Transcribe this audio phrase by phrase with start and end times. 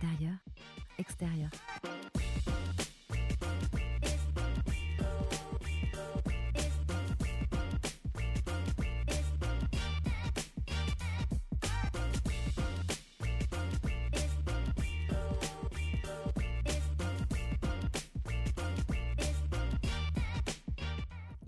[0.00, 0.36] Intérieur,
[0.96, 1.50] extérieur.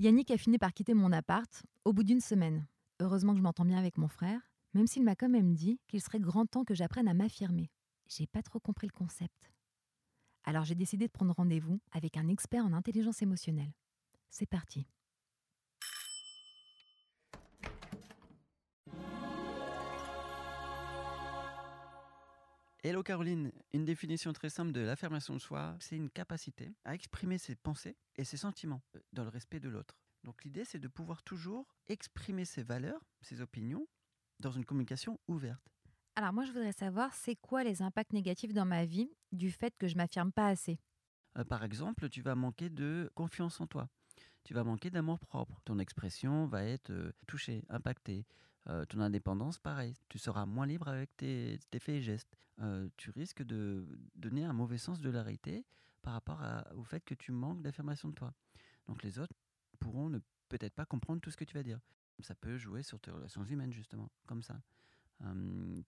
[0.00, 2.66] Yannick a fini par quitter mon appart au bout d'une semaine.
[2.98, 4.40] Heureusement que je m'entends bien avec mon frère,
[4.74, 7.70] même s'il m'a quand même dit qu'il serait grand temps que j'apprenne à m'affirmer.
[8.10, 9.52] J'ai pas trop compris le concept.
[10.42, 13.72] Alors j'ai décidé de prendre rendez-vous avec un expert en intelligence émotionnelle.
[14.30, 14.88] C'est parti.
[22.82, 27.38] Hello Caroline, une définition très simple de l'affirmation de soi, c'est une capacité à exprimer
[27.38, 30.00] ses pensées et ses sentiments euh, dans le respect de l'autre.
[30.24, 33.86] Donc l'idée c'est de pouvoir toujours exprimer ses valeurs, ses opinions
[34.40, 35.70] dans une communication ouverte.
[36.16, 39.76] Alors moi je voudrais savoir c'est quoi les impacts négatifs dans ma vie du fait
[39.78, 40.78] que je m'affirme pas assez?
[41.38, 43.88] Euh, par exemple, tu vas manquer de confiance en toi.
[44.44, 45.60] Tu vas manquer d'amour propre.
[45.64, 46.92] Ton expression va être
[47.26, 48.24] touchée, impactée.
[48.88, 49.96] Ton indépendance, pareil.
[50.08, 52.36] Tu seras moins libre avec tes, faits et gestes.
[52.96, 55.64] Tu risques de donner un mauvais sens de la réalité
[56.02, 56.42] par rapport
[56.76, 58.32] au fait que tu manques d'affirmation de toi.
[58.86, 59.34] Donc les autres
[59.78, 61.80] pourront ne peut-être pas comprendre tout ce que tu vas dire.
[62.20, 64.60] Ça peut jouer sur tes relations humaines, justement, comme ça.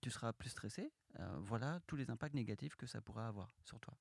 [0.01, 0.93] Tu seras plus stressé.
[1.19, 3.95] Euh, voilà tous les impacts négatifs que ça pourra avoir sur toi.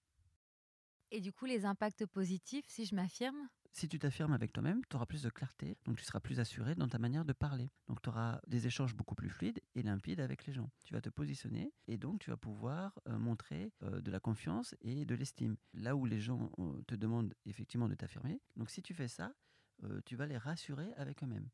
[1.11, 3.49] Et du coup les impacts positifs si je m'affirme?
[3.73, 6.75] Si tu t'affirmes avec toi-même, tu auras plus de clarté, donc tu seras plus assuré
[6.75, 7.69] dans ta manière de parler.
[7.87, 10.69] Donc tu auras des échanges beaucoup plus fluides et limpides avec les gens.
[10.83, 14.75] Tu vas te positionner et donc tu vas pouvoir euh, montrer euh, de la confiance
[14.81, 15.55] et de l'estime.
[15.73, 19.33] Là où les gens euh, te demandent effectivement de t'affirmer, donc si tu fais ça,
[20.05, 21.49] tu vas les rassurer avec eux-mêmes.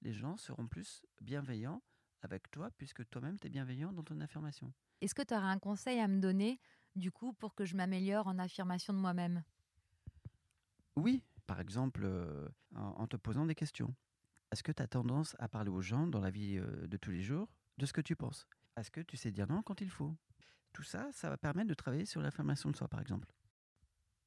[0.00, 1.82] Les gens seront plus bienveillants
[2.26, 4.72] avec toi puisque toi-même tu es bienveillant dans ton affirmation.
[5.00, 6.60] Est-ce que tu auras un conseil à me donner
[6.94, 9.42] du coup pour que je m'améliore en affirmation de moi-même?
[10.96, 13.94] Oui, par exemple, euh, en, te posant des questions.
[14.50, 17.10] Est-ce que tu as tendance à parler aux gens dans la vie euh, de tous
[17.10, 17.48] les jours
[17.78, 18.46] de ce que tu penses?
[18.76, 20.16] Est-ce que tu sais dire non quand il faut?
[20.72, 23.28] Tout ça, ça va permettre de travailler sur l'affirmation de soi, par exemple.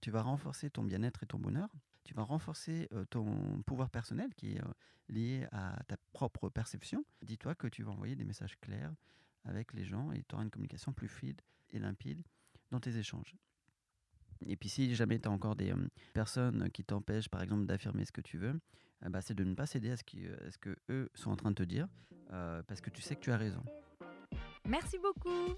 [0.01, 1.69] Tu vas renforcer ton bien-être et ton bonheur.
[2.09, 4.61] Tu vas renforcer ton pouvoir personnel qui est
[5.09, 7.05] lié à ta propre perception.
[7.21, 8.91] Dis-toi que tu vas envoyer des messages clairs
[9.45, 11.39] avec les gens et tu auras une communication plus fluide
[11.69, 12.23] et limpide
[12.71, 13.35] dans tes échanges.
[14.47, 15.71] Et puis si jamais tu as encore des
[16.13, 18.59] personnes qui t'empêchent par exemple d'affirmer ce que tu veux,
[19.03, 21.35] bah, c'est de ne pas céder à ce, qui, à ce que eux sont en
[21.35, 21.87] train de te dire,
[22.29, 23.63] parce que tu sais que tu as raison.
[24.65, 25.55] Merci beaucoup